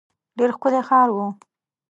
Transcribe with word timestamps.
ډېر 0.37 0.49
ښکلی 0.55 0.81
ښار 0.87 1.09
وو. 1.15 1.27